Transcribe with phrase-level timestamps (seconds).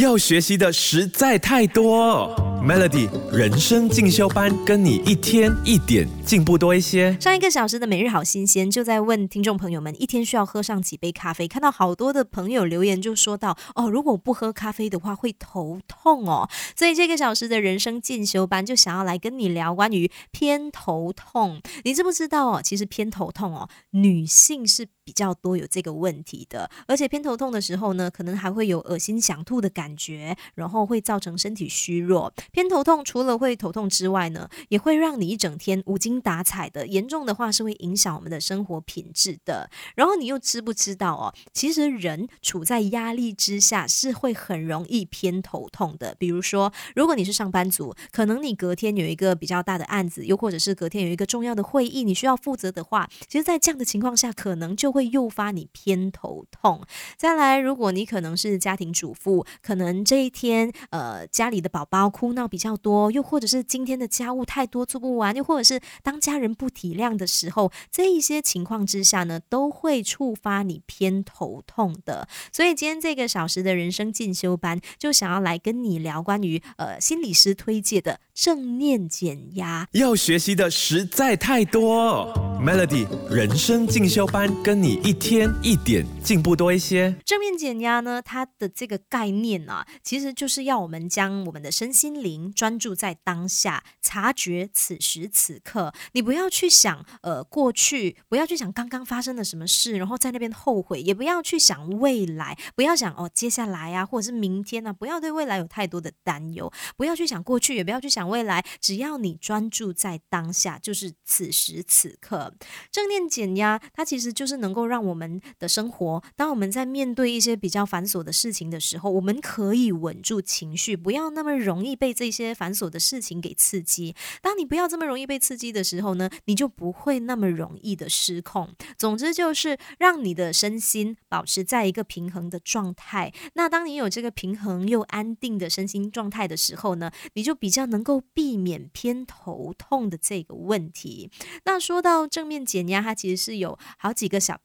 [0.00, 2.34] 要学习的实在太多。
[2.62, 7.18] Melody 人生进修班，跟你一天一点进步多一些。
[7.18, 11.48] 上一个小时的每日好新鲜，就在问听众朋友们，一天需要喝上几杯咖啡？
[11.48, 16.50] 看到好多的朋友留言，就说到哦，如果不喝咖啡的话，会头痛哦。
[16.76, 21.62] 所以这个小时的人生进修班，就想要来跟你聊关于偏头痛。
[21.84, 22.60] 你知不知道哦？
[22.62, 24.86] 其实偏头痛哦，女性是。
[25.02, 32.32] 比较多有这个问题的，而且偏头痛的时候呢，可能还会有恶心想吐的感觉，然后会造成身体虚弱。
[32.52, 39.68] 偏头痛除了会头痛之外呢，也会让你一整天无精打采的，严重的话是会影响我们的生活品质的。
[39.94, 41.34] 然后你又知不知道哦？
[41.52, 46.14] 其实人处在压力之下是会很容易偏头痛的。
[46.18, 55.10] 比如说，如果你是上班族，可能你隔天有一个比较大的案子，又或者是隔天有一个重要的会议你需要负责的话，其实，在这样的情况下，可能就会。
[55.10, 56.82] 诱发你偏头痛。
[57.16, 72.28] 再来，如果你可能是家庭主妇，可能这一天呃家里的宝宝哭闹比较多，又或者是今天的家务太多做不完，又或者是当家人不体谅的时候，这一些情况之下呢，都会触发你偏头痛的。
[72.52, 79.86] 所以今天这个小时的人生进修班，就想要来跟你聊关于呃心理师推荐的正念减压。
[79.92, 84.94] 要学习的实在太多，Melody 人生进修班跟你。
[85.04, 87.14] 一天一点进步多一些。
[87.26, 95.92] 正面减压呢，它的这个概念啊，其实就是要我们将我们的身心灵专注在当下，察觉此时此刻。
[96.12, 112.52] 你不要去想呃过去，不要去想刚刚发生了什么事，然后在那边后悔，也不要去想未来，不要想哦接下来啊，或者是明天啊，不要对未来有太多的担忧，不要去想过去，也不要去想未来，只要你专注在当下，就是此时此刻。
[112.90, 114.80] 正念减压，它其实就是能够。
[114.90, 124.16] 让我们的生活，当我们在面对一些比较繁琐的事情的时候，我们可以稳住情绪，不要那么容易被这些繁琐的事情给刺激。
[124.42, 128.74] 当你不要这么容易被刺激的时候呢，你就不会那么容易的失控。
[128.98, 133.32] 总之就是让你的身心保持在一个平衡的状态。
[133.54, 141.30] 那当你有这个平衡又安定的身心状态的时候呢，你就比较能够避免偏头痛的这个问题。
[141.64, 144.58] 那说到正面减压，它其实是有好几个小。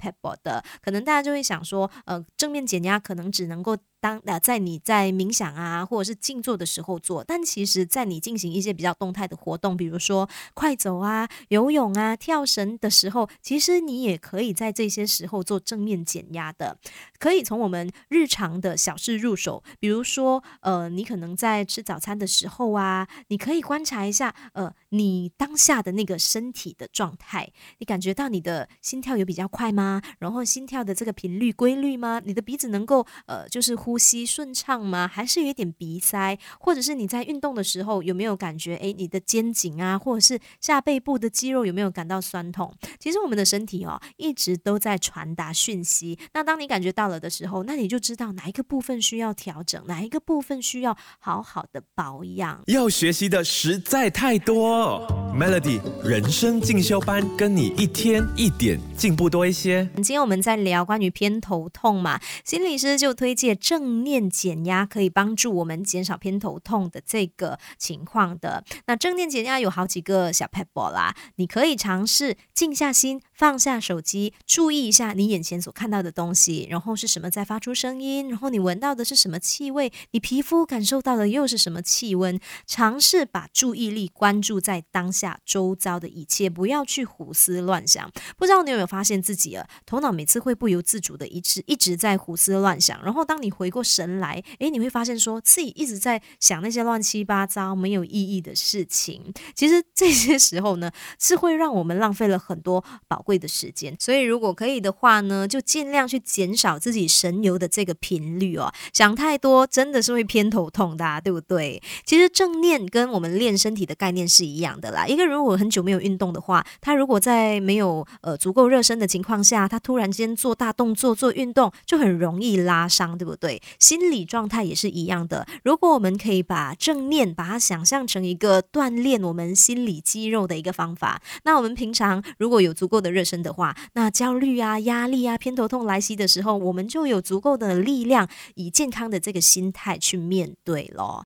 [0.44, 3.78] 的，可能大家就会想说，呃，正面减压可能只能够。
[4.06, 16.78] 当呃，在你在冥想啊，或者是静坐的时候做，但其实，在你进行一些比较动态的活动，比如说快走啊、游泳啊、跳绳的时候，其实你也可以在这些时候做正面减压的。
[17.18, 30.02] 可以从我们日常的小事入手，比如说，呃，你可能在吃早餐的时候啊，你可以观察一下，呃，你当下的那个身体的状态，你感觉到你的心跳有比较快吗？
[30.20, 32.22] 然后心跳的这个频率规律吗？
[32.24, 33.96] 你的鼻子能够呃，就是呼。
[34.06, 35.08] 吸顺畅吗？
[35.08, 36.38] 还是有一点鼻塞？
[36.60, 38.76] 或者是你在运动的时候有没有感觉？
[38.76, 42.72] 诶，你的肩颈啊，或者是下背部的肌肉有没有感到酸痛？
[43.00, 46.20] 其实我们的身体哦，一直都在传达讯息。
[46.34, 52.62] 那当你感觉到了的时候，那你就知道哪一个部分需要调整，哪一个部分需要好好的保养。
[52.68, 59.90] 要学习的实在太多 Oh.，Melody 人生进修班，跟你一天一点进步多一些。
[59.96, 64.06] 今天我们在聊关于偏头痛嘛，心理师就推荐正。
[64.06, 68.63] 念减压可以帮助我们减少偏头痛的这个情况的。
[68.85, 82.40] 那正念减压有好几个小 pebble 啦，你可以尝试静下心，放下手机，注意一下你眼前所看到的东西，然后是什么在发出声音，然后你闻到的是什么气味，你皮肤感受到的又是什么气温。
[82.67, 88.12] 尝试把注意力关注在当下周遭的一切，不要去胡思乱想。
[88.36, 93.69] 不知道你有没有发现自己啊，头脑每次会不由自主的一直一直在胡思乱想，然后当你回。
[93.75, 99.34] 过神来，诶，你会发现说自己一直在想那些乱七八糟、没有意义的事情。
[99.53, 103.94] 其实这些时候呢，是会让我们浪费了很多宝贵的时间。
[104.00, 108.72] 所以，如果可以的话呢，就尽量去减少自己神游的这个频率哦。
[108.94, 111.84] 想太多真的是会偏头痛的，对不对？
[112.05, 115.05] 其实正念跟我们练身体的概念是一样的啦。
[115.16, 123.62] 一个人如果很久没有运动的话，他如果在没有呃足够热身的情况下，他突然间做大动作做运动，就很容易拉伤，对不对？
[123.79, 125.47] 心理状态也是一样的。
[125.64, 141.23] 如果我们可以把正念把它想象成一个锻炼我们心理肌肉的一个方法，那我们平常如果有足够的热身的话，那焦虑啊、压力啊、偏头痛来袭的时候，我们就有足够的力量以健康的这个心态去面对咯。